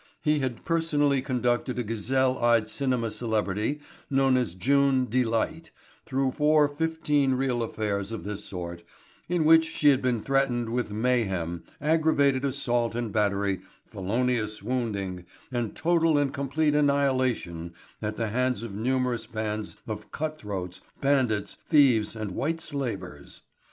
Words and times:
He 0.23 0.39
had 0.39 0.65
personally 0.65 1.21
conducted 1.21 1.77
a 1.77 1.83
gazelle 1.83 2.39
eyed 2.39 2.67
cinema 2.67 3.11
celebrity 3.11 3.81
known 4.09 4.35
as 4.35 4.55
June 4.55 5.05
Delight 5.05 5.69
through 6.07 6.31
four 6.31 6.67
fifteen 6.67 7.35
reel 7.35 7.61
affairs 7.61 8.11
of 8.11 8.23
this 8.23 8.43
sort 8.43 8.81
in 9.29 9.45
which 9.45 9.69
she 9.71 9.89
had 9.89 10.01
been 10.01 10.19
threatened 10.19 10.69
with 10.69 10.91
mayhem, 10.91 11.63
aggravated 11.79 12.43
assault 12.43 12.95
and 12.95 13.11
battery, 13.13 13.61
felonious 13.85 14.63
wounding, 14.63 15.23
and 15.51 15.75
total 15.75 16.17
and 16.17 16.33
complete 16.33 16.73
annihilation 16.73 17.71
at 18.01 18.17
the 18.17 18.29
hands 18.29 18.63
of 18.63 18.73
numerous 18.73 19.27
bands 19.27 19.75
of 19.85 20.11
cut 20.11 20.39
throats, 20.39 20.81
bandits, 20.99 21.57
thieves 21.69 22.15
and 22.15 22.31
white 22.31 22.59
slavers. 22.59 23.43